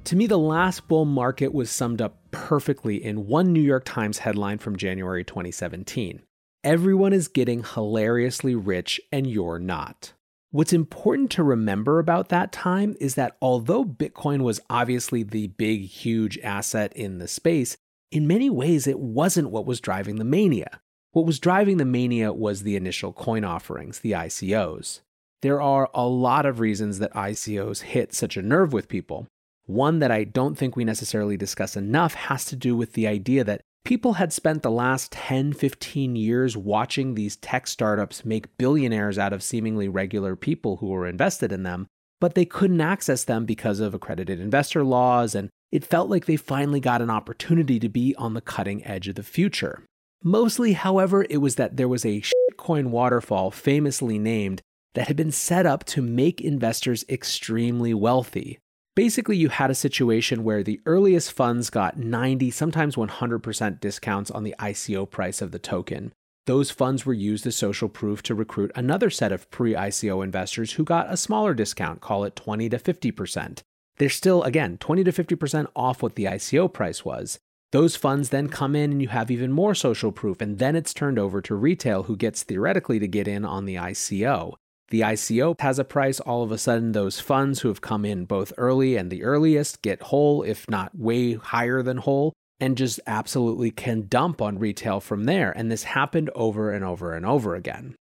To 0.04 0.16
me, 0.16 0.26
the 0.26 0.38
last 0.38 0.86
bull 0.86 1.06
market 1.06 1.54
was 1.54 1.70
summed 1.70 2.02
up 2.02 2.27
perfectly 2.48 3.04
in 3.04 3.26
one 3.26 3.52
New 3.52 3.60
York 3.60 3.84
Times 3.84 4.20
headline 4.20 4.56
from 4.56 4.74
January 4.74 5.22
2017 5.22 6.22
Everyone 6.64 7.12
is 7.12 7.28
getting 7.28 7.62
hilariously 7.62 8.54
rich, 8.54 8.98
and 9.12 9.26
you're 9.26 9.58
not. 9.58 10.14
What's 10.50 10.72
important 10.72 11.30
to 11.32 11.42
remember 11.42 11.98
about 11.98 12.30
that 12.30 12.50
time 12.50 12.96
is 13.00 13.16
that 13.16 13.36
although 13.42 13.84
Bitcoin 13.84 14.40
was 14.40 14.60
obviously 14.70 15.22
the 15.22 15.48
big, 15.48 15.82
huge 15.82 16.38
asset 16.38 16.90
in 16.96 17.18
the 17.18 17.28
space, 17.28 17.76
in 18.10 18.26
many 18.26 18.48
ways 18.48 18.86
it 18.86 18.98
wasn't 18.98 19.50
what 19.50 19.66
was 19.66 19.78
driving 19.78 20.16
the 20.16 20.24
mania. 20.24 20.80
What 21.12 21.26
was 21.26 21.38
driving 21.38 21.76
the 21.76 21.84
mania 21.84 22.32
was 22.32 22.62
the 22.62 22.76
initial 22.76 23.12
coin 23.12 23.44
offerings, 23.44 23.98
the 23.98 24.12
ICOs. 24.12 25.00
There 25.42 25.60
are 25.60 25.90
a 25.92 26.06
lot 26.06 26.46
of 26.46 26.60
reasons 26.60 26.98
that 26.98 27.12
ICOs 27.12 27.82
hit 27.82 28.14
such 28.14 28.38
a 28.38 28.42
nerve 28.42 28.72
with 28.72 28.88
people, 28.88 29.26
one 29.68 29.98
that 29.98 30.10
I 30.10 30.24
don't 30.24 30.56
think 30.56 30.76
we 30.76 30.84
necessarily 30.84 31.36
discuss 31.36 31.76
enough 31.76 32.14
has 32.14 32.46
to 32.46 32.56
do 32.56 32.74
with 32.74 32.94
the 32.94 33.06
idea 33.06 33.44
that 33.44 33.60
people 33.84 34.14
had 34.14 34.32
spent 34.32 34.62
the 34.62 34.70
last 34.70 35.12
10, 35.12 35.52
15 35.52 36.16
years 36.16 36.56
watching 36.56 37.14
these 37.14 37.36
tech 37.36 37.66
startups 37.66 38.24
make 38.24 38.56
billionaires 38.56 39.18
out 39.18 39.32
of 39.32 39.42
seemingly 39.42 39.86
regular 39.86 40.34
people 40.36 40.78
who 40.78 40.86
were 40.86 41.06
invested 41.06 41.52
in 41.52 41.64
them, 41.64 41.86
but 42.18 42.34
they 42.34 42.46
couldn't 42.46 42.80
access 42.80 43.24
them 43.24 43.44
because 43.44 43.78
of 43.78 43.92
accredited 43.92 44.40
investor 44.40 44.82
laws 44.82 45.34
and 45.34 45.50
it 45.70 45.84
felt 45.84 46.08
like 46.08 46.24
they 46.24 46.36
finally 46.36 46.80
got 46.80 47.02
an 47.02 47.10
opportunity 47.10 47.78
to 47.78 47.90
be 47.90 48.14
on 48.16 48.32
the 48.32 48.40
cutting 48.40 48.84
edge 48.86 49.06
of 49.06 49.16
the 49.16 49.22
future. 49.22 49.84
Mostly, 50.24 50.72
however, 50.72 51.26
it 51.28 51.38
was 51.38 51.56
that 51.56 51.76
there 51.76 51.88
was 51.88 52.06
a 52.06 52.22
shitcoin 52.22 52.86
waterfall 52.86 53.50
famously 53.50 54.18
named 54.18 54.62
that 54.94 55.08
had 55.08 55.16
been 55.16 55.30
set 55.30 55.66
up 55.66 55.84
to 55.84 56.00
make 56.00 56.40
investors 56.40 57.04
extremely 57.08 57.92
wealthy. 57.92 58.58
Basically, 58.98 59.36
you 59.36 59.48
had 59.48 59.70
a 59.70 59.76
situation 59.76 60.42
where 60.42 60.64
the 60.64 60.80
earliest 60.84 61.30
funds 61.30 61.70
got 61.70 61.98
90, 61.98 62.50
sometimes 62.50 62.96
100% 62.96 63.78
discounts 63.78 64.28
on 64.28 64.42
the 64.42 64.56
ICO 64.58 65.08
price 65.08 65.40
of 65.40 65.52
the 65.52 65.60
token. 65.60 66.12
Those 66.46 66.72
funds 66.72 67.06
were 67.06 67.14
used 67.14 67.46
as 67.46 67.54
social 67.54 67.88
proof 67.88 68.24
to 68.24 68.34
recruit 68.34 68.72
another 68.74 69.08
set 69.08 69.30
of 69.30 69.48
pre 69.52 69.74
ICO 69.74 70.24
investors 70.24 70.72
who 70.72 70.82
got 70.82 71.12
a 71.12 71.16
smaller 71.16 71.54
discount, 71.54 72.00
call 72.00 72.24
it 72.24 72.34
20 72.34 72.68
to 72.70 72.76
50%. 72.76 73.60
They're 73.98 74.08
still, 74.08 74.42
again, 74.42 74.78
20 74.78 75.04
to 75.04 75.12
50% 75.12 75.68
off 75.76 76.02
what 76.02 76.16
the 76.16 76.24
ICO 76.24 76.66
price 76.72 77.04
was. 77.04 77.38
Those 77.70 77.94
funds 77.94 78.30
then 78.30 78.48
come 78.48 78.74
in 78.74 78.90
and 78.90 79.00
you 79.00 79.06
have 79.10 79.30
even 79.30 79.52
more 79.52 79.76
social 79.76 80.10
proof, 80.10 80.40
and 80.40 80.58
then 80.58 80.74
it's 80.74 80.92
turned 80.92 81.20
over 81.20 81.40
to 81.42 81.54
retail 81.54 82.02
who 82.02 82.16
gets 82.16 82.42
theoretically 82.42 82.98
to 82.98 83.06
get 83.06 83.28
in 83.28 83.44
on 83.44 83.64
the 83.64 83.76
ICO. 83.76 84.56
The 84.90 85.00
ICO 85.02 85.60
has 85.60 85.78
a 85.78 85.84
price, 85.84 86.18
all 86.20 86.42
of 86.42 86.50
a 86.50 86.58
sudden, 86.58 86.92
those 86.92 87.20
funds 87.20 87.60
who 87.60 87.68
have 87.68 87.80
come 87.80 88.04
in 88.04 88.24
both 88.24 88.52
early 88.56 88.96
and 88.96 89.10
the 89.10 89.22
earliest 89.22 89.82
get 89.82 90.02
whole, 90.02 90.42
if 90.42 90.68
not 90.68 90.96
way 90.98 91.34
higher 91.34 91.82
than 91.82 91.98
whole 91.98 92.32
and 92.60 92.76
just 92.76 93.00
absolutely 93.06 93.70
can 93.70 94.06
dump 94.08 94.42
on 94.42 94.58
retail 94.58 95.00
from 95.00 95.24
there. 95.24 95.52
And 95.56 95.70
this 95.70 95.84
happened 95.84 96.30
over 96.34 96.72
and 96.72 96.84
over 96.84 97.14
and 97.14 97.24
over 97.24 97.54
again. 97.54 97.94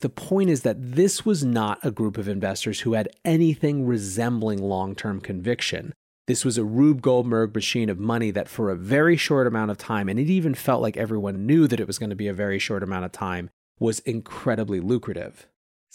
The 0.00 0.08
point 0.08 0.50
is 0.50 0.62
that 0.62 0.76
this 0.78 1.24
was 1.24 1.44
not 1.44 1.78
a 1.82 1.90
group 1.90 2.18
of 2.18 2.28
investors 2.28 2.80
who 2.80 2.92
had 2.92 3.08
anything 3.24 3.86
resembling 3.86 4.62
long 4.62 4.94
term 4.94 5.20
conviction. 5.20 5.92
This 6.26 6.44
was 6.44 6.56
a 6.56 6.64
Rube 6.64 7.02
Goldberg 7.02 7.54
machine 7.54 7.88
of 7.88 7.98
money 7.98 8.30
that, 8.30 8.48
for 8.48 8.70
a 8.70 8.76
very 8.76 9.16
short 9.16 9.46
amount 9.46 9.70
of 9.70 9.78
time, 9.78 10.08
and 10.08 10.18
it 10.18 10.30
even 10.30 10.54
felt 10.54 10.80
like 10.80 10.96
everyone 10.96 11.46
knew 11.46 11.66
that 11.68 11.80
it 11.80 11.86
was 11.86 11.98
going 11.98 12.10
to 12.10 12.16
be 12.16 12.28
a 12.28 12.34
very 12.34 12.58
short 12.58 12.82
amount 12.82 13.04
of 13.04 13.12
time, 13.12 13.50
was 13.78 13.98
incredibly 14.00 14.80
lucrative. 14.80 15.46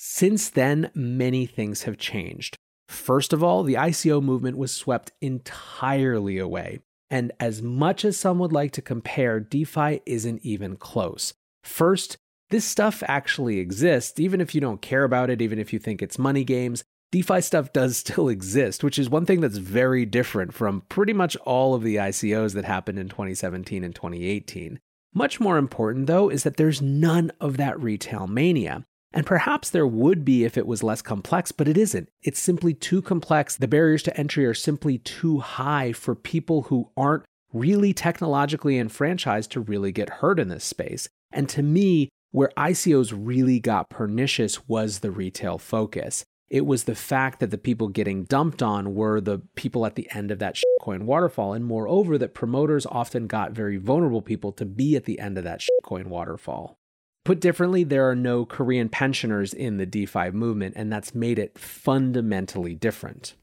Since 0.02 0.52
then, 0.52 0.92
many 0.96 1.46
things 1.46 1.84
have 1.84 1.98
changed. 1.98 2.56
First 2.88 3.34
of 3.34 3.44
all, 3.44 3.64
the 3.64 3.74
ICO 3.74 4.24
movement 4.24 4.58
was 4.58 4.72
swept 4.72 5.12
entirely 5.20 6.38
away. 6.38 6.80
And 7.10 7.34
as 7.38 7.62
much 7.62 8.06
as 8.06 8.16
some 8.16 8.40
would 8.40 8.54
like 8.54 8.72
to 8.72 8.82
compare, 8.82 9.42
DeFi 9.42 10.00
isn't 10.06 10.40
even 10.42 10.78
close. 10.78 11.34
First, 11.66 12.16
this 12.50 12.64
stuff 12.64 13.04
actually 13.08 13.60
exists, 13.60 14.22
even 14.22 14.40
if 14.40 14.56
you 14.56 14.62
don't 14.62 14.82
care 14.82 15.04
about 15.04 15.30
it, 15.30 15.42
even 15.42 15.60
if 15.60 15.74
you 15.74 15.80
think 15.80 16.02
it's 16.02 16.18
money 16.18 16.46
games. 16.46 16.86
DeFi 17.12 17.42
stuff 17.42 17.74
does 17.74 17.98
still 18.06 18.30
exist, 18.30 18.86
which 18.86 18.98
is 18.98 19.10
one 19.10 19.26
thing 19.26 19.42
that's 19.42 19.58
very 19.58 20.06
different 20.06 20.54
from 20.54 20.84
pretty 20.88 21.12
much 21.12 21.36
all 21.44 21.74
of 21.74 21.84
the 21.84 21.98
ICOs 21.98 22.54
that 22.54 22.64
happened 22.64 23.00
in 23.00 23.10
2017 23.10 23.84
and 23.84 23.94
2018. 23.94 24.80
Much 25.14 25.42
more 25.42 25.58
important, 25.58 26.08
though, 26.08 26.30
is 26.30 26.44
that 26.44 26.56
there's 26.56 26.82
none 26.82 27.34
of 27.42 27.58
that 27.58 27.78
retail 27.78 28.28
mania. 28.28 28.86
And 29.12 29.26
perhaps 29.26 29.70
there 29.70 29.88
would 29.88 30.24
be 30.24 30.44
if 30.44 30.58
it 30.58 30.68
was 30.68 30.84
less 30.84 31.02
complex, 31.02 31.52
but 31.52 31.68
it 31.68 31.78
isn't. 31.78 32.10
It's 32.22 32.40
simply 32.40 32.74
too 32.74 33.02
complex. 33.02 33.58
The 33.58 33.68
barriers 33.68 34.04
to 34.04 34.18
entry 34.18 34.46
are 34.46 34.54
simply 34.54 35.00
too 35.00 35.40
high 35.40 35.94
for 35.94 36.14
people 36.14 36.64
who 36.64 36.92
aren't 36.96 37.26
really 37.52 37.94
technologically 37.94 38.78
enfranchised 38.78 39.52
to 39.52 39.62
really 39.62 39.92
get 39.92 40.10
hurt 40.10 40.40
in 40.40 40.50
this 40.50 40.64
space. 40.64 41.10
And 41.32 41.50
to 41.50 41.64
me, 41.64 42.10
where 42.32 42.52
ICOs 42.56 43.14
really 43.16 43.60
got 43.60 43.90
pernicious 43.90 44.68
was 44.68 45.00
the 45.00 45.12
retail 45.12 45.58
focus. 45.58 46.24
It 46.48 46.66
was 46.66 46.84
the 46.84 46.96
fact 46.96 47.40
that 47.40 47.52
the 47.52 47.58
people 47.58 47.90
getting 47.90 48.24
dumped 48.24 48.64
on 48.64 48.96
were 48.96 49.22
the 49.22 49.42
people 49.56 49.86
at 49.86 49.96
the 49.96 50.08
end 50.14 50.32
of 50.32 50.40
that 50.40 50.56
shitcoin 50.56 51.04
waterfall. 51.04 51.54
And 51.54 51.66
moreover, 51.66 52.18
that 52.18 52.34
promoters 52.34 52.88
often 52.88 53.28
got 53.28 53.52
very 53.52 53.78
vulnerable 53.78 54.22
people 54.22 54.52
to 54.54 54.66
be 54.66 54.96
at 54.96 55.06
the 55.06 55.20
end 55.20 55.38
of 55.38 55.44
that 55.44 55.62
shitcoin 55.62 56.08
waterfall. 56.08 56.79
Put 57.30 57.42
differently, 57.42 57.84
there 57.84 58.10
are 58.10 58.16
no 58.16 58.44
Korean 58.44 58.90
pensioners 58.90 59.54
in 59.54 59.78
the 59.78 59.86
DeFi 59.86 60.32
movement, 60.32 60.74
and 60.76 60.92
that's 60.92 61.14
made 61.14 61.38
it 61.38 61.60
fundamentally 61.60 62.74
different. 62.74 63.36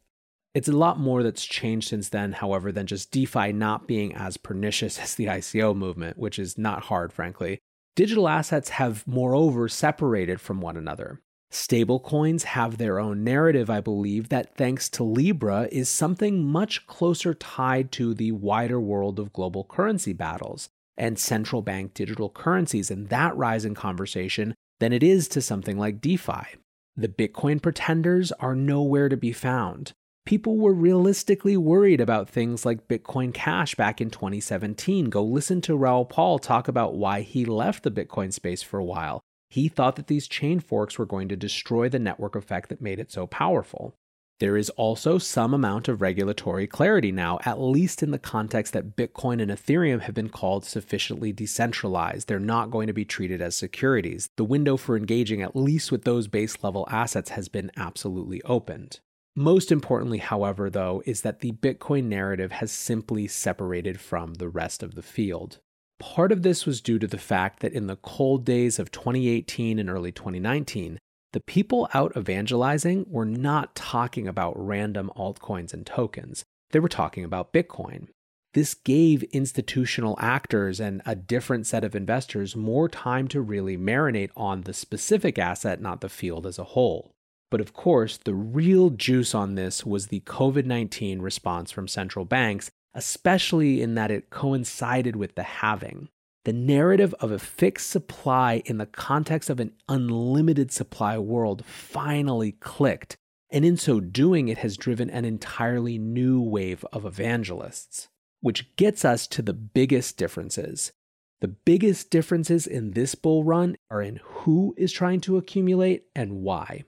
It's 0.57 0.67
a 0.67 0.73
lot 0.73 0.99
more 0.99 1.23
that's 1.23 1.45
changed 1.45 1.91
since 1.91 2.09
then, 2.09 2.33
however, 2.33 2.73
than 2.73 2.89
just 2.89 3.13
DeFi 3.13 3.53
not 3.53 3.87
being 3.87 4.13
as 4.13 4.39
pernicious 4.39 4.99
as 5.05 5.15
the 5.15 5.27
ICO 5.27 5.77
movement, 5.77 6.19
which 6.19 6.37
is 6.37 6.59
not 6.59 6.87
hard, 6.87 7.13
frankly. 7.13 7.61
Digital 7.95 8.27
assets 8.27 8.71
have, 8.71 9.07
moreover, 9.07 9.69
separated 9.69 10.41
from 10.41 10.61
one 10.61 10.77
another. 10.77 11.21
Stablecoins 11.53 12.43
have 12.43 12.79
their 12.79 12.99
own 12.99 13.23
narrative, 13.23 13.71
I 13.71 13.81
believe, 13.81 14.31
that 14.31 14.57
thanks 14.57 14.89
to 14.89 15.05
Libra 15.05 15.69
is 15.71 15.89
something 15.89 16.45
much 16.45 16.89
closer 16.89 17.35
tied 17.35 17.93
to 17.93 18.15
the 18.15 18.33
wider 18.33 18.81
world 18.81 19.21
of 19.21 19.33
global 19.33 19.63
currency 19.63 20.13
battles 20.13 20.71
and 20.97 21.19
central 21.19 21.63
bank 21.63 21.95
digital 21.95 22.31
currencies 22.31 22.91
and 22.91 23.09
that 23.09 23.37
rise 23.37 23.65
in 23.65 23.75
conversation 23.75 24.55
than 24.81 24.93
it 24.93 25.03
is 25.03 25.29
to 25.29 25.41
something 25.41 25.79
like 25.79 26.01
DeFi. 26.01 26.57
The 26.97 27.09
Bitcoin 27.09 27.61
pretenders 27.61 28.33
are 28.33 28.55
nowhere 28.55 29.09
to 29.09 29.17
be 29.17 29.33
found. 29.33 29.93
People 30.25 30.57
were 30.57 30.73
realistically 30.73 31.57
worried 31.57 32.01
about 32.01 32.29
things 32.29 32.67
like 32.67 32.89
Bitcoin 32.89 33.33
Cash 33.33 33.77
back 33.77 34.01
in 34.01 34.11
2017. 34.11 35.11
Go 35.11 35.23
listen 35.23 35.61
to 35.61 35.77
Raoul 35.77 36.05
Pal 36.05 36.39
talk 36.39 36.67
about 36.67 36.97
why 36.97 37.21
he 37.21 37.45
left 37.45 37.85
the 37.85 37.91
Bitcoin 37.91 38.33
space 38.33 38.63
for 38.63 38.79
a 38.79 38.85
while. 38.85 39.21
He 39.51 39.69
thought 39.69 39.97
that 39.97 40.09
these 40.09 40.27
chain 40.27 40.59
forks 40.59 40.99
were 40.99 41.07
going 41.07 41.29
to 41.29 41.37
destroy 41.37 41.89
the 41.89 42.01
network 42.01 42.35
effect 42.35 42.71
that 42.71 42.81
made 42.81 42.99
it 42.99 43.13
so 43.13 43.27
powerful. 43.27 43.95
There 44.39 44.59
is 44.59 44.69
also 44.71 45.17
some 45.17 45.55
amount 45.55 45.89
of 45.89 46.03
regulatory 46.03 46.67
clarity 46.67 47.11
now, 47.11 47.39
at 47.47 47.59
least 47.59 48.03
in 48.03 48.11
the 48.11 48.19
context 48.19 48.75
that 48.75 48.95
Bitcoin 48.95 49.41
and 49.41 49.51
Ethereum 49.51 50.03
have 50.03 50.15
been 50.15 50.29
called 50.29 50.67
sufficiently 50.67 51.33
decentralized. 51.33 52.29
They're 52.29 52.39
not 52.39 52.71
going 52.71 52.87
to 52.87 52.93
be 52.93 53.07
treated 53.07 53.41
as 53.41 53.57
securities. 53.57 54.29
The 54.37 54.45
window 54.45 54.77
for 54.77 54.95
engaging, 54.95 55.41
at 55.41 55.57
least 55.57 55.91
with 55.91 56.05
those 56.05 56.29
base 56.29 56.63
level 56.63 56.87
assets, 56.91 57.31
has 57.31 57.49
been 57.49 57.71
absolutely 57.79 58.43
opened. 58.43 59.01
Most 59.35 59.73
importantly, 59.73 60.19
however, 60.19 60.69
though, 60.69 61.03
is 61.07 61.23
that 61.23 61.41
the 61.41 61.53
Bitcoin 61.53 62.05
narrative 62.05 62.53
has 62.53 62.71
simply 62.71 63.27
separated 63.27 64.01
from 64.01 64.35
the 64.35 64.49
rest 64.49 64.83
of 64.83 64.95
the 64.95 65.03
field. 65.03 65.61
Part 65.99 66.31
of 66.31 66.43
this 66.43 66.67
was 66.67 66.83
due 66.83 66.99
to 66.99 67.07
the 67.07 67.17
fact 67.17 67.61
that 67.61 67.73
in 67.73 67.87
the 67.87 67.97
cold 67.97 68.45
days 68.45 68.79
of 68.79 68.91
2018 68.91 69.79
and 69.79 69.89
early 69.89 70.13
2019, 70.13 70.99
the 71.37 71.41
people 71.41 71.87
out 71.93 72.17
evangelizing 72.17 73.05
were 73.11 73.27
not 73.27 73.75
talking 73.75 74.27
about 74.27 74.55
random 74.57 75.11
altcoins 75.19 75.75
and 75.75 75.85
tokens. 75.85 76.47
They 76.71 76.81
were 76.81 76.89
talking 76.89 77.25
about 77.25 77.53
Bitcoin. 77.53 78.07
This 78.55 78.73
gave 78.73 79.23
institutional 79.25 80.17
actors 80.19 80.81
and 80.81 81.03
a 81.05 81.15
different 81.15 81.67
set 81.67 81.85
of 81.85 81.95
investors 81.95 82.57
more 82.57 82.89
time 82.89 83.29
to 83.29 83.43
really 83.43 83.77
marinate 83.77 84.31
on 84.35 84.63
the 84.63 84.73
specific 84.73 85.39
asset, 85.39 85.79
not 85.79 86.01
the 86.01 86.09
field 86.09 86.47
as 86.47 86.59
a 86.59 86.65
whole. 86.65 87.13
But 87.51 87.61
of 87.61 87.75
course, 87.75 88.17
the 88.17 88.33
real 88.33 88.89
juice 88.89 89.35
on 89.35 89.57
this 89.57 89.85
was 89.85 90.07
the 90.07 90.21
COVID 90.21 90.65
19 90.65 91.21
response 91.21 91.71
from 91.71 91.87
central 91.87 92.25
banks, 92.25 92.71
especially 92.95 93.83
in 93.83 93.95
that 93.97 94.11
it 94.11 94.31
coincided 94.31 95.17
with 95.17 95.35
the 95.35 95.43
halving 95.43 96.09
the 96.47 96.53
narrative 96.53 97.13
of 97.19 97.33
a 97.33 97.41
fixed 97.41 97.91
supply 97.91 98.63
in 98.67 98.79
the 98.79 98.87
context 98.87 99.51
of 99.51 99.59
an 99.59 99.73
unlimited 99.89 100.71
supply 100.71 101.19
world 101.19 101.65
finally 101.67 102.53
clicked. 102.53 103.17
And 103.51 103.65
in 103.65 103.77
so 103.77 103.99
doing, 103.99 104.47
it 104.47 104.59
has 104.59 104.77
driven 104.77 105.11
an 105.11 105.25
entirely 105.25 105.99
new 105.99 106.41
wave 106.41 106.87
of 106.93 107.05
evangelists, 107.05 108.07
which 108.43 108.77
gets 108.77 109.05
us 109.05 109.27
to 109.27 109.43
the 109.43 109.53
biggest 109.53 110.19
differences. 110.19 110.93
The 111.41 111.49
biggest 111.49 112.11
differences 112.11 112.69
in 112.69 112.93
this 112.93 113.17
bull 113.17 113.43
run 113.43 113.77
are 113.91 114.01
in 114.01 114.21
who 114.23 114.73
is 114.79 114.93
trying 114.93 115.23
to 115.23 115.39
accumulate 115.39 116.05
and 116.15 116.43
why. 116.43 116.85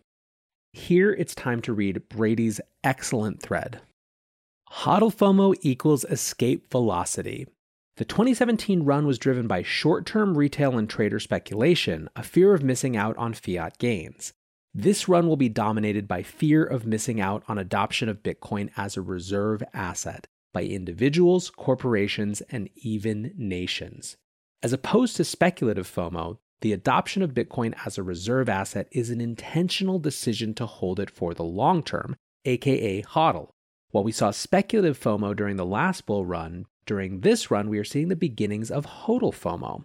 Here 0.73 1.13
it's 1.13 1.35
time 1.35 1.63
to 1.63 1.73
read 1.73 2.09
Brady's 2.09 2.61
excellent 2.85 3.43
thread. 3.43 3.81
HODL 4.71 5.13
FOMO 5.13 5.57
equals 5.63 6.05
escape 6.05 6.71
velocity. 6.71 7.49
The 7.99 8.05
2017 8.05 8.85
run 8.85 9.09
was 9.09 9.19
driven 9.19 9.49
by 9.49 9.65
short 9.65 10.07
term 10.07 10.39
retail 10.39 10.79
and 10.79 10.89
trader 10.89 11.19
speculation, 11.19 12.09
a 12.15 12.23
fear 12.23 12.55
of 12.55 12.63
missing 12.63 12.97
out 12.97 13.17
on 13.17 13.35
fiat 13.35 13.77
gains. 13.79 14.33
This 14.73 15.09
run 15.09 15.27
will 15.27 15.37
be 15.37 15.49
dominated 15.49 16.07
by 16.07 16.23
fear 16.23 16.63
of 16.63 16.87
missing 16.87 17.21
out 17.21 17.43
on 17.49 17.59
adoption 17.59 18.09
of 18.09 18.23
Bitcoin 18.23 18.71
as 18.77 18.97
a 18.97 19.03
reserve 19.03 19.65
asset 19.75 20.29
by 20.53 20.63
individuals, 20.63 21.51
corporations, 21.51 22.41
and 22.53 22.71
even 22.77 23.35
nations. 23.37 24.17
As 24.63 24.73
opposed 24.73 25.17
to 25.17 25.25
speculative 25.25 25.93
FOMO, 25.93 26.39
the 26.61 26.73
adoption 26.73 27.23
of 27.23 27.35
Bitcoin 27.35 27.75
as 27.85 27.99
a 27.99 28.05
reserve 28.05 28.49
asset 28.49 28.87
is 28.93 29.11
an 29.11 29.21
intentional 29.21 29.99
decision 29.99 30.55
to 30.55 30.67
hold 30.67 31.01
it 31.01 31.11
for 31.11 31.35
the 31.35 31.43
long 31.43 31.83
term, 31.83 32.15
aka 32.45 33.03
HODL. 33.03 33.49
While 33.91 34.05
we 34.05 34.13
saw 34.13 34.31
speculative 34.31 35.01
FOMO 35.01 35.35
during 35.35 35.57
the 35.57 35.67
last 35.67 36.07
bull 36.07 36.25
run, 36.25 36.67
during 36.89 37.21
this 37.21 37.51
run, 37.51 37.69
we 37.69 37.79
are 37.79 37.85
seeing 37.85 38.09
the 38.09 38.17
beginnings 38.17 38.71
of 38.71 38.87
HODL 38.87 39.33
FOMO. 39.33 39.85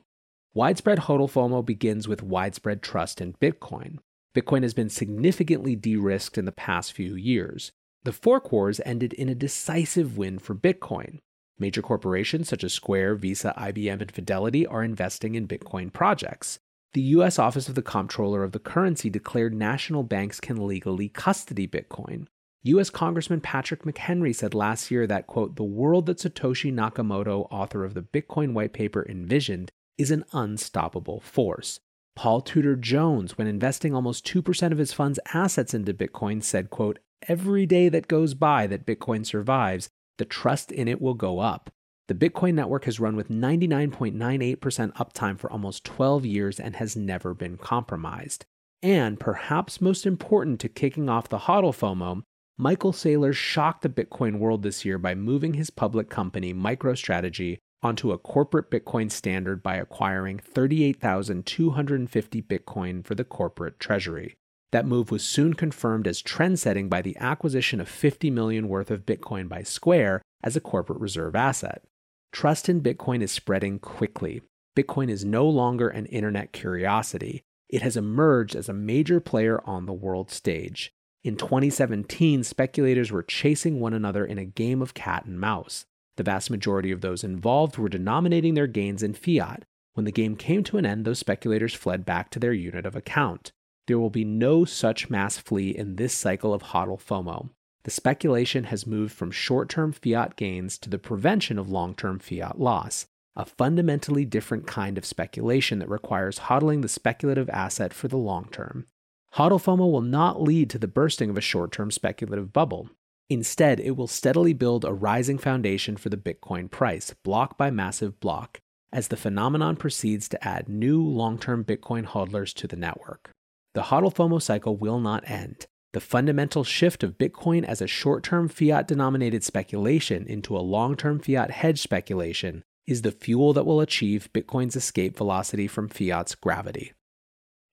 Widespread 0.55 0.99
HODL 0.99 1.29
FOMO 1.29 1.63
begins 1.63 2.07
with 2.07 2.23
widespread 2.23 2.81
trust 2.81 3.21
in 3.21 3.33
Bitcoin. 3.33 3.97
Bitcoin 4.33 4.63
has 4.63 4.73
been 4.73 4.89
significantly 4.89 5.75
de 5.75 5.97
risked 5.97 6.37
in 6.37 6.45
the 6.45 6.51
past 6.51 6.93
few 6.93 7.13
years. 7.15 7.71
The 8.03 8.13
fork 8.13 8.51
wars 8.51 8.79
ended 8.85 9.13
in 9.13 9.29
a 9.29 9.35
decisive 9.35 10.17
win 10.17 10.39
for 10.39 10.55
Bitcoin. 10.55 11.19
Major 11.59 11.81
corporations 11.81 12.49
such 12.49 12.63
as 12.63 12.73
Square, 12.73 13.15
Visa, 13.15 13.53
IBM, 13.57 14.01
and 14.01 14.11
Fidelity 14.11 14.65
are 14.65 14.83
investing 14.83 15.35
in 15.35 15.47
Bitcoin 15.47 15.91
projects. 15.91 16.57
The 16.93 17.01
U.S. 17.01 17.37
Office 17.37 17.67
of 17.67 17.75
the 17.75 17.81
Comptroller 17.81 18.43
of 18.43 18.53
the 18.53 18.59
Currency 18.59 19.09
declared 19.09 19.53
national 19.53 20.03
banks 20.03 20.39
can 20.39 20.65
legally 20.65 21.09
custody 21.09 21.67
Bitcoin. 21.67 22.27
U.S. 22.65 22.89
Congressman 22.89 23.41
Patrick 23.41 23.83
McHenry 23.83 24.33
said 24.33 24.53
last 24.53 24.89
year 24.89 25.05
that, 25.05 25.27
quote, 25.27 25.57
the 25.57 25.63
world 25.65 26.05
that 26.05 26.19
Satoshi 26.19 26.73
Nakamoto, 26.73 27.45
author 27.51 27.83
of 27.83 27.93
the 27.93 28.01
Bitcoin 28.01 28.53
white 28.53 28.71
paper, 28.71 29.05
envisioned 29.09 29.69
is 29.97 30.11
an 30.11 30.23
unstoppable 30.31 31.19
force. 31.19 31.81
Paul 32.15 32.39
Tudor 32.39 32.77
Jones, 32.77 33.37
when 33.37 33.47
investing 33.47 33.93
almost 33.93 34.25
2% 34.25 34.71
of 34.71 34.77
his 34.77 34.93
fund's 34.93 35.19
assets 35.33 35.73
into 35.73 35.93
Bitcoin, 35.93 36.41
said, 36.41 36.69
quote, 36.69 36.99
every 37.27 37.65
day 37.65 37.89
that 37.89 38.07
goes 38.07 38.33
by 38.33 38.65
that 38.67 38.85
Bitcoin 38.85 39.25
survives 39.25 39.89
the 40.17 40.25
trust 40.25 40.71
in 40.71 40.87
it 40.87 41.01
will 41.01 41.15
go 41.15 41.39
up. 41.39 41.69
The 42.07 42.15
Bitcoin 42.15 42.53
network 42.53 42.85
has 42.85 42.99
run 42.99 43.17
with 43.17 43.29
99.98% 43.29 44.57
uptime 44.93 45.37
for 45.37 45.51
almost 45.51 45.83
12 45.83 46.25
years 46.25 46.59
and 46.61 46.77
has 46.77 46.95
never 46.95 47.33
been 47.33 47.57
compromised. 47.57 48.45
And 48.81 49.19
perhaps 49.19 49.81
most 49.81 50.05
important 50.05 50.59
to 50.61 50.69
kicking 50.69 51.09
off 51.09 51.29
the 51.29 51.39
HODL 51.39 51.73
FOMO, 51.73 52.23
Michael 52.57 52.93
Saylor 52.93 53.33
shocked 53.33 53.81
the 53.81 53.89
Bitcoin 53.89 54.37
world 54.37 54.61
this 54.61 54.85
year 54.85 54.99
by 54.99 55.15
moving 55.15 55.55
his 55.55 55.71
public 55.71 56.07
company, 56.07 56.53
MicroStrategy, 56.53 57.57
onto 57.81 58.11
a 58.11 58.19
corporate 58.19 58.69
Bitcoin 58.69 59.11
standard 59.11 59.63
by 59.63 59.75
acquiring 59.75 60.37
38,250 60.37 62.41
Bitcoin 62.43 63.03
for 63.03 63.15
the 63.15 63.23
corporate 63.23 63.79
treasury. 63.79 64.35
That 64.71 64.85
move 64.85 65.09
was 65.09 65.23
soon 65.23 65.55
confirmed 65.55 66.07
as 66.07 66.21
trend 66.21 66.59
setting 66.59 66.89
by 66.89 67.01
the 67.01 67.17
acquisition 67.17 67.81
of 67.81 67.89
50 67.89 68.29
million 68.29 68.67
worth 68.67 68.91
of 68.91 69.05
Bitcoin 69.05 69.49
by 69.49 69.63
Square 69.63 70.21
as 70.43 70.55
a 70.55 70.61
corporate 70.61 70.99
reserve 70.99 71.35
asset. 71.35 71.83
Trust 72.31 72.69
in 72.69 72.81
Bitcoin 72.81 73.23
is 73.23 73.31
spreading 73.31 73.79
quickly. 73.79 74.43
Bitcoin 74.77 75.09
is 75.09 75.25
no 75.25 75.47
longer 75.47 75.89
an 75.89 76.05
internet 76.05 76.53
curiosity. 76.53 77.41
It 77.67 77.81
has 77.81 77.97
emerged 77.97 78.55
as 78.55 78.69
a 78.69 78.73
major 78.73 79.19
player 79.19 79.59
on 79.65 79.87
the 79.87 79.93
world 79.93 80.29
stage. 80.29 80.93
In 81.23 81.37
2017, 81.37 82.43
speculators 82.43 83.09
were 83.09 83.23
chasing 83.23 83.79
one 83.79 83.93
another 83.93 84.25
in 84.25 84.37
a 84.37 84.43
game 84.43 84.81
of 84.81 84.93
cat 84.93 85.23
and 85.23 85.39
mouse. 85.39 85.85
The 86.17 86.23
vast 86.23 86.49
majority 86.51 86.91
of 86.91 86.99
those 86.99 87.23
involved 87.23 87.77
were 87.77 87.87
denominating 87.87 88.55
their 88.55 88.67
gains 88.67 89.01
in 89.01 89.13
fiat. 89.13 89.63
When 89.93 90.03
the 90.03 90.11
game 90.11 90.35
came 90.35 90.65
to 90.65 90.77
an 90.77 90.85
end, 90.85 91.05
those 91.05 91.19
speculators 91.19 91.73
fled 91.73 92.05
back 92.05 92.29
to 92.31 92.39
their 92.39 92.51
unit 92.51 92.85
of 92.85 92.95
account. 92.95 93.53
There 93.87 93.97
will 93.97 94.09
be 94.09 94.25
no 94.25 94.65
such 94.65 95.09
mass 95.09 95.37
flee 95.37 95.69
in 95.69 95.95
this 95.95 96.13
cycle 96.13 96.53
of 96.53 96.61
HODL 96.61 97.01
FOMO. 97.01 97.49
The 97.85 97.91
speculation 97.91 98.65
has 98.65 98.85
moved 98.85 99.13
from 99.13 99.31
short 99.31 99.69
term 99.69 99.93
fiat 99.93 100.35
gains 100.35 100.77
to 100.79 100.89
the 100.89 100.99
prevention 100.99 101.57
of 101.57 101.69
long 101.69 101.95
term 101.95 102.19
fiat 102.19 102.59
loss, 102.59 103.07
a 103.35 103.45
fundamentally 103.45 104.25
different 104.25 104.67
kind 104.67 104.97
of 104.97 105.05
speculation 105.05 105.79
that 105.79 105.89
requires 105.89 106.39
hodling 106.39 106.81
the 106.81 106.89
speculative 106.89 107.49
asset 107.49 107.93
for 107.93 108.09
the 108.09 108.17
long 108.17 108.49
term. 108.51 108.87
HODL 109.35 109.59
FOMO 109.59 109.91
will 109.91 110.01
not 110.01 110.43
lead 110.43 110.69
to 110.69 110.77
the 110.77 110.87
bursting 110.87 111.31
of 111.31 111.37
a 111.39 111.41
short 111.41 111.71
term 111.71 111.89
speculative 111.89 112.53
bubble. 112.53 112.91
Instead, 113.31 113.79
it 113.79 113.97
will 113.97 114.05
steadily 114.05 114.53
build 114.53 114.85
a 114.85 114.93
rising 114.93 115.39
foundation 115.39 115.97
for 115.97 116.09
the 116.09 116.17
Bitcoin 116.17 116.69
price, 116.69 117.15
block 117.23 117.57
by 117.57 117.71
massive 117.71 118.19
block, 118.19 118.59
as 118.91 119.07
the 119.07 119.17
phenomenon 119.17 119.75
proceeds 119.75 120.29
to 120.29 120.47
add 120.47 120.69
new 120.69 121.01
long 121.01 121.39
term 121.39 121.63
Bitcoin 121.63 122.05
hodlers 122.05 122.53
to 122.53 122.67
the 122.67 122.75
network. 122.75 123.31
The 123.73 123.83
HODL 123.83 124.13
FOMO 124.13 124.39
cycle 124.39 124.77
will 124.77 124.99
not 124.99 125.27
end. 125.27 125.65
The 125.93 125.99
fundamental 125.99 126.63
shift 126.63 127.03
of 127.03 127.17
Bitcoin 127.17 127.63
as 127.63 127.81
a 127.81 127.87
short 127.87 128.23
term 128.23 128.47
fiat 128.47 128.87
denominated 128.87 129.43
speculation 129.43 130.27
into 130.27 130.55
a 130.55 130.59
long 130.59 130.95
term 130.95 131.17
fiat 131.17 131.49
hedge 131.49 131.81
speculation 131.81 132.61
is 132.85 133.01
the 133.01 133.11
fuel 133.11 133.53
that 133.53 133.65
will 133.65 133.81
achieve 133.81 134.29
Bitcoin's 134.31 134.75
escape 134.75 135.17
velocity 135.17 135.65
from 135.65 135.89
fiat's 135.89 136.35
gravity. 136.35 136.93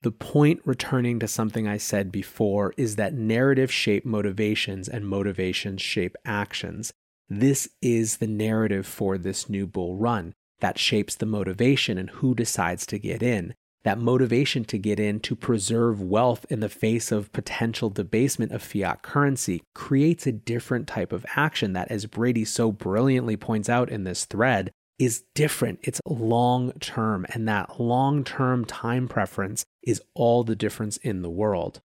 The 0.02 0.10
point, 0.10 0.60
returning 0.64 1.18
to 1.20 1.28
something 1.28 1.68
I 1.68 1.76
said 1.76 2.10
before, 2.10 2.72
is 2.76 2.96
that 2.96 3.14
narrative 3.14 3.70
shape 3.70 4.04
motivations 4.04 4.88
and 4.88 5.06
motivations 5.06 5.82
shape 5.82 6.16
actions. 6.24 6.92
This 7.28 7.68
is 7.82 8.16
the 8.16 8.26
narrative 8.26 8.86
for 8.86 9.18
this 9.18 9.48
new 9.48 9.66
bull 9.66 9.96
run 9.96 10.32
that 10.60 10.78
shapes 10.78 11.14
the 11.14 11.26
motivation 11.26 11.98
and 11.98 12.10
who 12.10 12.34
decides 12.34 12.86
to 12.86 12.98
get 12.98 13.22
in 13.22 13.54
that 13.82 13.98
motivation 13.98 14.64
to 14.64 14.78
get 14.78 15.00
in 15.00 15.20
to 15.20 15.34
preserve 15.34 16.02
wealth 16.02 16.44
in 16.50 16.60
the 16.60 16.68
face 16.68 17.10
of 17.10 17.32
potential 17.32 17.88
debasement 17.88 18.52
of 18.52 18.62
fiat 18.62 19.02
currency 19.02 19.62
creates 19.74 20.26
a 20.26 20.32
different 20.32 20.86
type 20.86 21.12
of 21.12 21.24
action 21.34 21.72
that, 21.72 21.90
as 21.90 22.06
Brady 22.06 22.44
so 22.44 22.70
brilliantly 22.70 23.36
points 23.36 23.68
out 23.68 23.88
in 23.88 24.04
this 24.04 24.26
thread, 24.26 24.70
is 25.00 25.24
different. 25.34 25.80
It's 25.82 26.00
long 26.06 26.72
term, 26.74 27.26
and 27.30 27.48
that 27.48 27.80
long 27.80 28.22
term 28.22 28.64
time 28.64 29.08
preference 29.08 29.64
is 29.82 30.00
all 30.14 30.44
the 30.44 30.54
difference 30.54 30.96
in 30.98 31.22
the 31.22 31.30
world. 31.30 31.80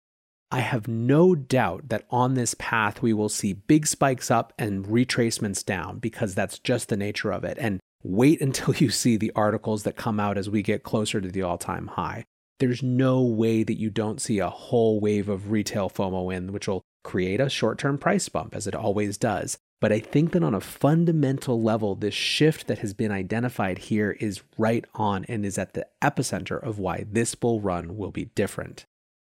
I 0.52 0.60
have 0.60 0.88
no 0.88 1.34
doubt 1.34 1.90
that 1.90 2.06
on 2.12 2.36
this 2.36 2.54
path 2.60 3.02
we 3.02 3.14
will 3.14 3.30
see 3.30 3.54
big 3.54 3.88
spikes 3.88 4.30
up 4.30 4.54
and 4.60 4.86
retracements 4.86 5.66
down 5.66 5.98
because 5.98 6.36
that's 6.36 6.60
just 6.60 6.90
the 6.90 6.98
nature 6.98 7.32
of 7.32 7.44
it. 7.44 7.58
And 7.60 7.80
Wait 8.06 8.40
until 8.42 8.76
you 8.76 8.90
see 8.90 9.18
the 9.18 9.32
articles 9.36 9.84
that 9.84 9.96
come 9.96 10.20
out 10.20 10.38
as 10.38 10.50
we 10.50 10.62
get 10.62 10.84
closer 10.84 11.20
to 11.20 11.30
the 11.30 11.42
all 11.42 11.58
time 11.58 11.88
high. 11.88 12.24
There's 12.60 12.84
no 12.84 13.22
way 13.22 13.64
that 13.64 13.80
you 13.80 13.90
don't 13.90 14.22
see 14.22 14.40
a 14.40 14.50
whole 14.50 15.02
wave 15.02 15.28
of 15.28 15.52
retail 15.52 15.90
FOMO 15.90 16.34
in, 16.34 16.54
which 16.54 16.70
will 16.70 16.84
create 17.04 17.42
a 17.42 17.50
short 17.50 17.78
term 17.78 17.98
price 17.98 18.30
bump, 18.30 18.56
as 18.56 18.66
it 18.68 18.76
always 18.76 19.18
does. 19.18 19.58
But 19.86 19.92
I 19.92 20.00
think 20.00 20.32
that 20.32 20.42
on 20.42 20.56
a 20.56 20.62
fundamental 20.62 21.62
level, 21.62 21.94
this 21.94 22.16
shift 22.16 22.66
that 22.66 22.80
has 22.80 22.96
been 22.96 23.12
identified 23.12 23.78
here 23.78 24.18
is 24.20 24.42
right 24.58 24.84
on 24.96 25.26
and 25.26 25.46
is 25.46 25.60
at 25.60 25.74
the 25.74 25.86
epicenter 26.02 26.60
of 26.60 26.80
why 26.80 27.06
this 27.08 27.36
bull 27.36 27.62
run 27.62 27.96
will 27.96 28.10
be 28.10 28.26
different. 28.34 28.88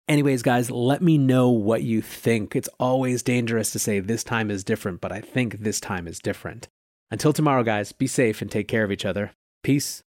Anyways, 0.08 0.40
guys, 0.40 0.70
let 0.70 1.02
me 1.02 1.18
know 1.18 1.50
what 1.50 1.82
you 1.82 2.00
think. 2.00 2.56
It's 2.56 2.70
always 2.80 3.22
dangerous 3.22 3.70
to 3.72 3.78
say 3.78 4.00
this 4.00 4.24
time 4.24 4.50
is 4.50 4.64
different, 4.64 5.02
but 5.02 5.12
I 5.12 5.20
think 5.20 5.58
this 5.58 5.78
time 5.78 6.08
is 6.08 6.20
different. 6.20 6.68
Until 7.10 7.34
tomorrow, 7.34 7.62
guys, 7.62 7.92
be 7.92 8.06
safe 8.06 8.40
and 8.40 8.50
take 8.50 8.66
care 8.66 8.82
of 8.82 8.90
each 8.90 9.04
other. 9.04 9.32
Peace. 9.62 10.04